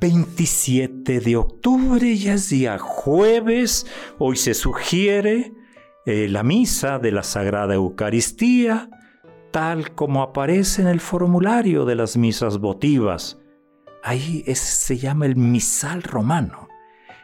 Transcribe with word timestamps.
27 0.00 1.20
de 1.20 1.36
octubre, 1.36 2.16
ya 2.16 2.34
es 2.34 2.48
día 2.48 2.78
jueves, 2.78 3.86
hoy 4.18 4.36
se 4.36 4.54
sugiere 4.54 5.52
eh, 6.06 6.28
la 6.28 6.42
misa 6.42 6.98
de 6.98 7.12
la 7.12 7.22
Sagrada 7.22 7.74
Eucaristía, 7.74 8.90
tal 9.52 9.94
como 9.94 10.22
aparece 10.22 10.82
en 10.82 10.88
el 10.88 11.00
formulario 11.00 11.84
de 11.84 11.94
las 11.94 12.16
misas 12.16 12.58
votivas. 12.58 13.38
Ahí 14.02 14.42
se 14.54 14.98
llama 14.98 15.26
el 15.26 15.36
misal 15.36 16.02
romano. 16.02 16.68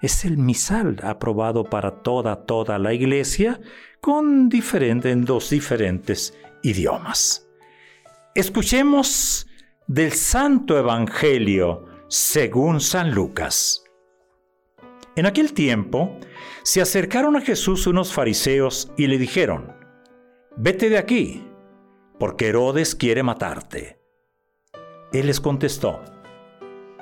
Es 0.00 0.24
el 0.24 0.38
misal 0.38 1.00
aprobado 1.02 1.64
para 1.64 2.02
toda, 2.02 2.46
toda 2.46 2.78
la 2.78 2.92
iglesia 2.92 3.60
con 4.00 4.48
en 4.52 5.24
dos 5.24 5.50
diferentes 5.50 6.36
idiomas. 6.62 7.46
Escuchemos 8.34 9.46
del 9.86 10.12
Santo 10.12 10.78
Evangelio 10.78 11.93
según 12.14 12.80
San 12.80 13.12
Lucas. 13.12 13.82
En 15.16 15.26
aquel 15.26 15.52
tiempo 15.52 16.16
se 16.62 16.80
acercaron 16.80 17.34
a 17.34 17.40
Jesús 17.40 17.88
unos 17.88 18.12
fariseos 18.12 18.92
y 18.96 19.08
le 19.08 19.18
dijeron, 19.18 19.74
Vete 20.56 20.90
de 20.90 20.98
aquí, 20.98 21.44
porque 22.20 22.46
Herodes 22.46 22.94
quiere 22.94 23.24
matarte. 23.24 23.98
Él 25.12 25.26
les 25.26 25.40
contestó, 25.40 26.04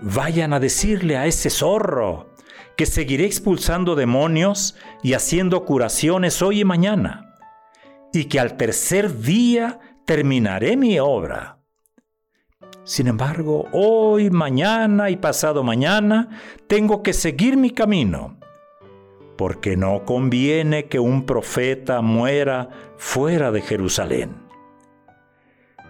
Vayan 0.00 0.52
a 0.52 0.60
decirle 0.60 1.16
a 1.16 1.26
ese 1.26 1.50
zorro 1.50 2.32
que 2.76 2.86
seguiré 2.86 3.24
expulsando 3.24 3.96
demonios 3.96 4.76
y 5.02 5.14
haciendo 5.14 5.64
curaciones 5.64 6.40
hoy 6.40 6.60
y 6.60 6.64
mañana, 6.64 7.36
y 8.12 8.26
que 8.26 8.38
al 8.38 8.56
tercer 8.56 9.18
día 9.22 9.80
terminaré 10.06 10.76
mi 10.76 11.00
obra. 11.00 11.59
Sin 12.90 13.06
embargo, 13.06 13.68
hoy, 13.70 14.30
mañana 14.30 15.10
y 15.10 15.16
pasado 15.16 15.62
mañana 15.62 16.28
tengo 16.66 17.04
que 17.04 17.12
seguir 17.12 17.56
mi 17.56 17.70
camino, 17.70 18.36
porque 19.36 19.76
no 19.76 20.04
conviene 20.04 20.86
que 20.86 20.98
un 20.98 21.24
profeta 21.24 22.00
muera 22.00 22.68
fuera 22.96 23.52
de 23.52 23.62
Jerusalén. 23.62 24.34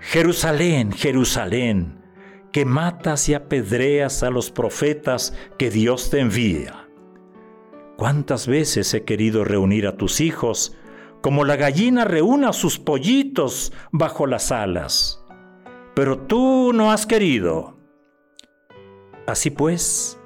Jerusalén, 0.00 0.92
Jerusalén, 0.92 2.04
que 2.52 2.66
matas 2.66 3.30
y 3.30 3.32
apedreas 3.32 4.22
a 4.22 4.28
los 4.28 4.50
profetas 4.50 5.32
que 5.56 5.70
Dios 5.70 6.10
te 6.10 6.20
envía. 6.20 6.86
¿Cuántas 7.96 8.46
veces 8.46 8.92
he 8.92 9.04
querido 9.04 9.44
reunir 9.44 9.86
a 9.86 9.96
tus 9.96 10.20
hijos 10.20 10.76
como 11.22 11.46
la 11.46 11.56
gallina 11.56 12.04
reúne 12.04 12.46
a 12.46 12.52
sus 12.52 12.78
pollitos 12.78 13.72
bajo 13.90 14.26
las 14.26 14.52
alas? 14.52 15.19
Pero 16.00 16.16
tú 16.16 16.72
no 16.72 16.92
has 16.92 17.06
querido. 17.06 17.76
Así 19.26 19.50
pues, 19.50 20.18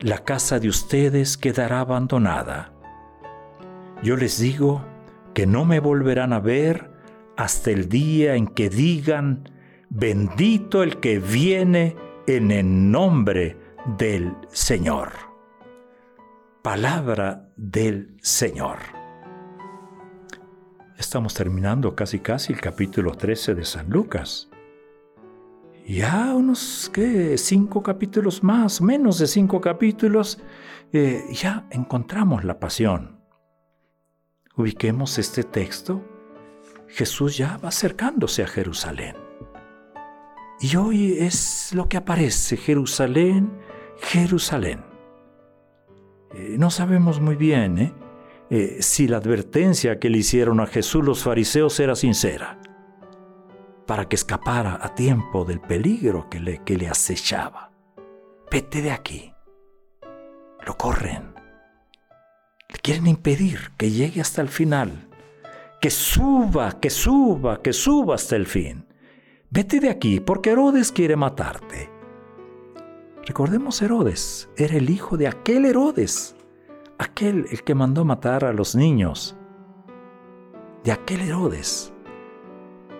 la 0.00 0.18
casa 0.24 0.60
de 0.60 0.68
ustedes 0.68 1.38
quedará 1.38 1.80
abandonada. 1.80 2.74
Yo 4.02 4.18
les 4.18 4.38
digo 4.38 4.84
que 5.32 5.46
no 5.46 5.64
me 5.64 5.80
volverán 5.80 6.34
a 6.34 6.38
ver 6.38 6.90
hasta 7.38 7.70
el 7.70 7.88
día 7.88 8.34
en 8.34 8.46
que 8.46 8.68
digan, 8.68 9.48
bendito 9.88 10.82
el 10.82 11.00
que 11.00 11.18
viene 11.18 11.96
en 12.26 12.50
el 12.50 12.90
nombre 12.90 13.56
del 13.96 14.36
Señor. 14.50 15.12
Palabra 16.60 17.48
del 17.56 18.18
Señor. 18.20 18.80
Estamos 20.98 21.32
terminando 21.32 21.96
casi 21.96 22.18
casi 22.18 22.52
el 22.52 22.60
capítulo 22.60 23.12
13 23.12 23.54
de 23.54 23.64
San 23.64 23.88
Lucas. 23.88 24.51
Ya 25.86 26.34
unos, 26.34 26.90
¿qué? 26.92 27.36
Cinco 27.36 27.82
capítulos 27.82 28.42
más, 28.42 28.80
menos 28.80 29.18
de 29.18 29.26
cinco 29.26 29.60
capítulos, 29.60 30.40
eh, 30.92 31.24
ya 31.32 31.66
encontramos 31.70 32.44
la 32.44 32.58
pasión. 32.60 33.20
Ubiquemos 34.56 35.18
este 35.18 35.44
texto. 35.44 36.02
Jesús 36.88 37.36
ya 37.36 37.56
va 37.56 37.70
acercándose 37.70 38.42
a 38.42 38.46
Jerusalén. 38.46 39.16
Y 40.60 40.76
hoy 40.76 41.16
es 41.18 41.72
lo 41.74 41.88
que 41.88 41.96
aparece, 41.96 42.56
Jerusalén, 42.56 43.50
Jerusalén. 43.98 44.84
Eh, 46.34 46.56
no 46.58 46.70
sabemos 46.70 47.20
muy 47.20 47.36
bien 47.36 47.78
¿eh? 47.78 47.94
Eh, 48.50 48.76
si 48.80 49.08
la 49.08 49.16
advertencia 49.16 49.98
que 49.98 50.10
le 50.10 50.18
hicieron 50.18 50.60
a 50.60 50.66
Jesús 50.66 51.04
los 51.04 51.22
fariseos 51.22 51.80
era 51.80 51.94
sincera, 51.94 52.58
para 53.86 54.08
que 54.08 54.16
escapara 54.16 54.78
a 54.80 54.94
tiempo 54.94 55.44
del 55.44 55.60
peligro 55.60 56.28
que 56.28 56.40
le, 56.40 56.58
que 56.64 56.76
le 56.76 56.88
acechaba. 56.88 57.72
Vete 58.50 58.82
de 58.82 58.92
aquí. 58.92 59.32
Lo 60.66 60.76
corren. 60.76 61.34
Le 62.68 62.78
quieren 62.78 63.06
impedir 63.06 63.72
que 63.76 63.90
llegue 63.90 64.20
hasta 64.20 64.40
el 64.42 64.48
final, 64.48 65.08
que 65.80 65.90
suba, 65.90 66.80
que 66.80 66.90
suba, 66.90 67.60
que 67.60 67.72
suba 67.72 68.14
hasta 68.14 68.36
el 68.36 68.46
fin. 68.46 68.86
Vete 69.50 69.80
de 69.80 69.90
aquí 69.90 70.20
porque 70.20 70.50
Herodes 70.50 70.92
quiere 70.92 71.16
matarte. 71.16 71.90
Recordemos 73.26 73.80
Herodes, 73.82 74.48
era 74.56 74.76
el 74.76 74.90
hijo 74.90 75.16
de 75.16 75.28
aquel 75.28 75.64
Herodes, 75.64 76.34
aquel 76.98 77.46
el 77.50 77.62
que 77.62 77.74
mandó 77.74 78.04
matar 78.04 78.44
a 78.44 78.52
los 78.52 78.74
niños. 78.74 79.36
De 80.84 80.92
aquel 80.92 81.20
Herodes. 81.20 81.91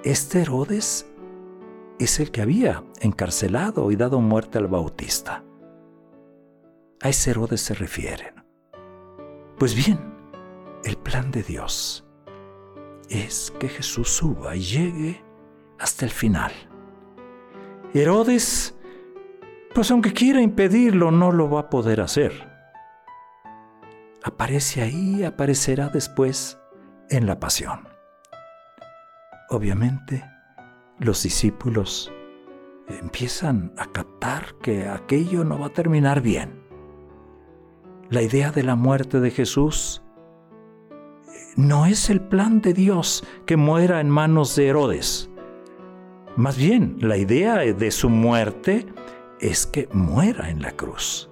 Este 0.05 0.43
Herodes 0.43 1.09
es 2.01 2.19
el 2.19 2.33
que 2.33 2.43
había 2.43 2.83
encarcelado 3.01 3.93
y 3.93 3.97
dado 3.97 4.21
muerte 4.21 4.59
al 4.59 4.67
Bautista. 4.67 5.45
A 7.01 7.09
ese 7.09 7.31
Herodes 7.31 7.61
se 7.61 7.75
refieren. 7.75 8.35
Pues 9.61 9.77
bien, 9.77 10.01
el 10.83 10.97
plan 10.97 11.31
de 11.31 11.45
Dios 11.45 12.05
es 13.09 13.53
que 13.61 13.69
Jesús 13.69 14.09
suba 14.09 14.57
y 14.57 14.63
llegue 14.63 15.25
hasta 15.79 16.05
el 16.05 16.11
final. 16.11 16.51
Herodes, 17.95 18.77
pues 19.73 19.89
aunque 19.93 20.13
quiera 20.13 20.41
impedirlo, 20.41 21.13
no 21.13 21.31
lo 21.31 21.49
va 21.49 21.61
a 21.61 21.71
poder 21.71 22.01
hacer. 22.01 22.33
Aparece 24.25 24.83
ahí, 24.83 25.23
aparecerá 25.23 25.91
después 25.91 26.59
en 27.09 27.29
la 27.29 27.39
pasión. 27.39 27.92
Obviamente, 29.53 30.25
los 30.99 31.25
discípulos 31.25 32.11
empiezan 32.89 33.75
a 33.77 33.85
captar 33.85 34.55
que 34.63 34.89
aquello 34.89 35.45
no 35.45 35.59
va 35.59 35.67
a 35.67 35.73
terminar 35.75 36.23
bien. 36.23 36.63
La 38.09 38.23
idea 38.23 38.51
de 38.51 38.63
la 38.63 38.77
muerte 38.77 39.21
de 39.21 39.31
Jesús 39.31 40.03
no 41.55 41.85
es 41.85 42.09
el 42.09 42.23
plan 42.23 42.63
de 42.63 42.73
Dios 42.73 43.25
que 43.45 43.59
muera 43.59 44.01
en 44.01 44.09
manos 44.09 44.57
de 44.57 44.69
Herodes. 44.69 45.29
Más 46.35 46.57
bien, 46.57 46.97
la 47.01 47.19
idea 47.19 47.57
de 47.57 47.91
su 47.91 48.09
muerte 48.09 48.87
es 49.39 49.67
que 49.67 49.87
muera 49.93 50.49
en 50.49 50.63
la 50.63 50.73
cruz. 50.73 51.29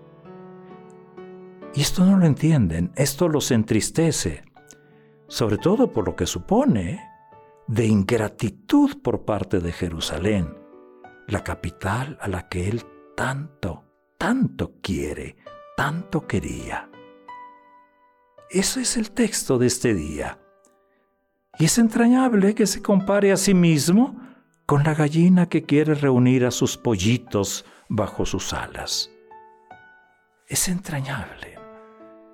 Y 1.72 1.80
esto 1.80 2.04
no 2.04 2.18
lo 2.18 2.26
entienden, 2.26 2.92
esto 2.96 3.30
los 3.30 3.50
entristece, 3.50 4.44
sobre 5.26 5.56
todo 5.56 5.90
por 5.90 6.04
lo 6.04 6.16
que 6.16 6.26
supone 6.26 7.09
de 7.70 7.86
ingratitud 7.86 9.00
por 9.00 9.24
parte 9.24 9.60
de 9.60 9.70
Jerusalén, 9.70 10.56
la 11.28 11.44
capital 11.44 12.18
a 12.20 12.26
la 12.26 12.48
que 12.48 12.68
él 12.68 12.82
tanto, 13.16 13.84
tanto 14.18 14.80
quiere, 14.82 15.36
tanto 15.76 16.26
quería. 16.26 16.90
Eso 18.50 18.80
es 18.80 18.96
el 18.96 19.12
texto 19.12 19.56
de 19.56 19.68
este 19.68 19.94
día. 19.94 20.40
Y 21.60 21.66
es 21.66 21.78
entrañable 21.78 22.56
que 22.56 22.66
se 22.66 22.82
compare 22.82 23.30
a 23.30 23.36
sí 23.36 23.54
mismo 23.54 24.20
con 24.66 24.82
la 24.82 24.94
gallina 24.94 25.48
que 25.48 25.62
quiere 25.62 25.94
reunir 25.94 26.46
a 26.46 26.50
sus 26.50 26.76
pollitos 26.76 27.64
bajo 27.88 28.26
sus 28.26 28.52
alas. 28.52 29.12
Es 30.48 30.68
entrañable. 30.68 31.56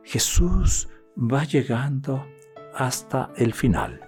Jesús 0.03 0.89
va 1.15 1.45
llegando 1.45 2.27
hasta 2.75 3.33
el 3.37 3.53
final. 3.53 4.06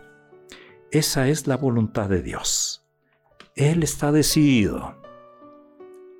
Esa 0.90 1.28
es 1.28 1.46
la 1.46 1.56
voluntad 1.56 2.08
de 2.08 2.22
Dios. 2.22 2.86
Él 3.54 3.82
está 3.82 4.10
decidido. 4.12 4.96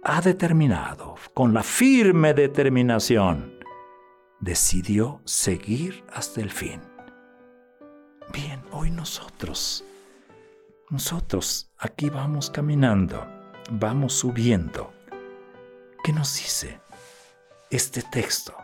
ha 0.04 0.20
determinado, 0.20 1.16
con 1.34 1.52
la 1.52 1.62
firme 1.62 2.32
determinación, 2.32 3.58
decidió 4.40 5.20
seguir 5.24 6.04
hasta 6.12 6.40
el 6.40 6.50
fin. 6.50 6.80
Bien, 8.32 8.62
hoy 8.72 8.90
nosotros, 8.90 9.84
nosotros 10.90 11.70
aquí 11.78 12.10
vamos 12.10 12.50
caminando, 12.50 13.26
vamos 13.70 14.14
subiendo. 14.14 14.92
¿Qué 16.04 16.12
nos 16.12 16.34
dice 16.36 16.80
este 17.70 18.02
texto? 18.02 18.54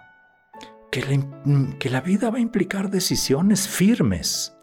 Que 0.91 1.91
la, 1.91 2.01
vida 2.01 2.31
va 2.31 2.39
a 2.39 2.41
implicar 2.41 2.91
decisiones 2.91 3.67
firmes. 3.69 4.54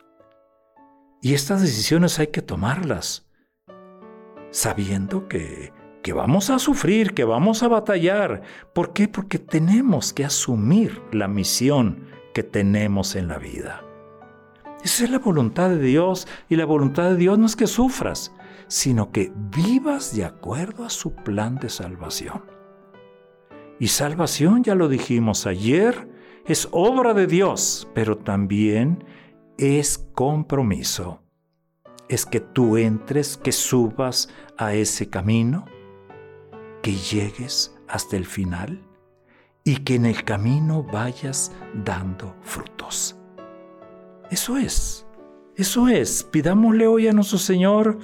Y 1.22 1.36
estas 1.36 1.62
decisiones 1.62 2.18
hay 2.18 2.28
que 2.28 2.42
tomarlas 2.42 3.28
sabiendo 4.50 5.28
que, 5.28 5.72
que 6.02 6.14
vamos 6.14 6.50
a 6.50 6.58
sufrir, 6.58 7.14
que 7.14 7.24
vamos 7.24 7.62
a 7.62 7.68
batallar. 7.68 8.42
¿Por 8.74 8.92
qué? 8.92 9.08
Porque 9.08 9.38
tenemos 9.38 10.14
que 10.14 10.26
asumir 10.26 11.00
la 11.12 11.28
misión 11.28 12.08
que 12.34 12.42
tenemos 12.42 13.16
en 13.16 13.28
la 13.28 13.38
vida. 13.38 13.84
Esa 14.84 15.04
es 15.04 15.12
la 15.12 15.20
voluntad 15.20 15.70
de 15.70 15.80
Dios 15.80 16.28
y 16.50 16.56
la 16.56 16.66
voluntad 16.66 17.12
de 17.12 17.18
Dios 17.18 17.38
no 17.38 17.46
es 17.46 17.56
que 17.56 17.68
sufras, 17.68 18.34
sino 18.68 19.12
que 19.12 19.32
vivas 19.36 20.16
de 20.16 20.26
acuerdo 20.26 20.86
a 20.86 20.90
su 20.90 21.14
plan 21.14 21.58
de 21.58 21.70
salvación. 21.70 22.44
Y 23.80 23.90
salvación, 23.90 24.64
ya 24.64 24.74
lo 24.74 24.88
dijimos 24.88 25.46
ayer, 25.46 26.10
es 26.46 26.68
obra 26.72 27.14
de 27.14 27.28
Dios, 27.28 27.88
pero 27.94 28.18
también 28.18 29.04
es 29.57 29.98
compromiso. 30.13 31.21
Es 32.09 32.25
que 32.25 32.39
tú 32.39 32.77
entres, 32.77 33.38
que 33.38 33.51
subas 33.51 34.30
a 34.57 34.74
ese 34.74 35.09
camino, 35.09 35.65
que 36.81 36.94
llegues 36.94 37.75
hasta 37.88 38.18
el 38.18 38.25
final 38.25 38.81
y 39.63 39.77
que 39.77 39.95
en 39.95 40.06
el 40.06 40.24
camino 40.24 40.83
vayas 40.83 41.51
dando 41.74 42.36
frutos. 42.42 43.15
Eso 44.30 44.57
es, 44.57 45.06
eso 45.56 45.88
es. 45.88 46.24
Pidámosle 46.24 46.88
hoy 46.88 47.07
a 47.07 47.13
nuestro 47.13 47.38
Señor 47.38 48.00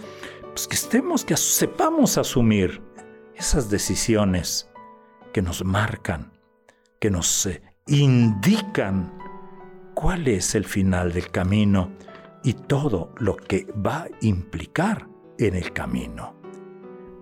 pues, 0.54 0.68
que 0.68 0.76
estemos, 0.76 1.26
que 1.26 1.38
sepamos 1.38 2.18
asumir 2.18 2.82
esas 3.36 3.70
decisiones 3.70 4.70
que 5.34 5.42
nos 5.42 5.64
marcan, 5.64 6.32
que 7.00 7.10
nos 7.10 7.46
eh, 7.46 7.62
indican 7.88 9.17
cuál 10.00 10.28
es 10.28 10.54
el 10.54 10.66
final 10.66 11.12
del 11.12 11.32
camino 11.32 11.90
y 12.44 12.54
todo 12.54 13.16
lo 13.18 13.36
que 13.36 13.66
va 13.74 14.04
a 14.04 14.10
implicar 14.22 15.08
en 15.40 15.56
el 15.56 15.74
camino. 15.74 16.36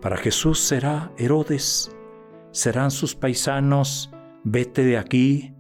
Para 0.01 0.17
Jesús 0.17 0.59
será 0.59 1.13
Herodes, 1.17 1.95
serán 2.51 2.91
sus 2.91 3.15
paisanos, 3.15 4.11
vete 4.43 4.83
de 4.83 4.97
aquí, 4.97 5.55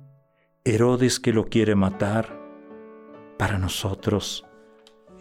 Herodes 0.65 1.21
que 1.21 1.31
lo 1.31 1.45
quiere 1.45 1.73
matar, 1.73 2.37
para 3.39 3.57
nosotros. 3.59 4.45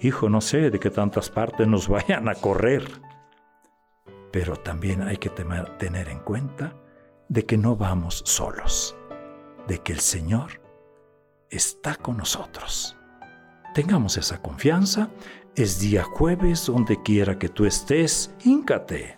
Hijo, 0.01 0.29
no 0.29 0.41
sé 0.41 0.73
de 0.73 0.81
qué 0.81 0.91
tantas 0.91 1.31
partes 1.31 1.69
nos 1.69 1.87
vayan 1.89 2.29
a 2.29 2.35
correr, 2.35 2.91
pero 4.33 4.57
también 4.57 5.01
hay 5.01 5.19
que 5.19 5.31
tener 5.31 6.09
en 6.09 6.19
cuenta 6.19 6.75
de 7.29 7.47
que 7.47 7.57
no 7.57 7.77
vamos 7.77 8.25
solos, 8.27 8.97
de 9.69 9.79
que 9.79 9.93
el 9.93 10.01
Señor 10.01 10.64
está 11.57 11.97
con 11.97 12.17
nosotros. 12.17 12.97
Tengamos 13.75 14.17
esa 14.17 14.41
confianza. 14.41 15.11
Es 15.57 15.81
día 15.81 16.03
jueves, 16.03 16.67
donde 16.67 17.01
quiera 17.03 17.39
que 17.39 17.49
tú 17.49 17.65
estés, 17.65 18.35
híncate. 18.45 19.17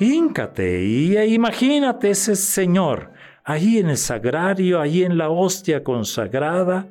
Híncate 0.00 0.82
y 0.82 1.16
imagínate 1.34 2.10
ese 2.10 2.34
Señor 2.34 3.12
ahí 3.44 3.78
en 3.78 3.90
el 3.90 3.98
sagrario, 3.98 4.80
ahí 4.80 5.04
en 5.04 5.18
la 5.18 5.28
hostia 5.28 5.84
consagrada, 5.84 6.88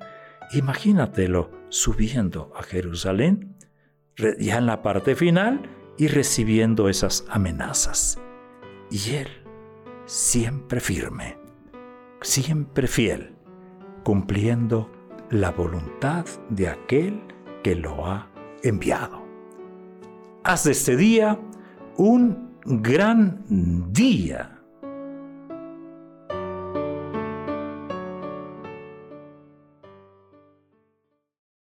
Imagínatelo 0.53 1.49
subiendo 1.69 2.53
a 2.55 2.61
Jerusalén, 2.61 3.57
ya 4.39 4.57
en 4.57 4.67
la 4.67 4.83
parte 4.83 5.15
final, 5.15 5.67
y 5.97 6.07
recibiendo 6.07 6.89
esas 6.89 7.25
amenazas. 7.29 8.19
Y 8.91 9.15
él, 9.15 9.27
siempre 10.05 10.79
firme, 10.79 11.37
siempre 12.21 12.87
fiel, 12.87 13.35
cumpliendo 14.03 14.89
la 15.29 15.51
voluntad 15.51 16.25
de 16.49 16.69
aquel 16.69 17.21
que 17.63 17.75
lo 17.75 18.05
ha 18.05 18.27
enviado. 18.61 19.23
Haz 20.43 20.65
de 20.65 20.71
este 20.71 20.97
día 20.97 21.39
un 21.97 22.57
gran 22.65 23.43
día 23.93 24.62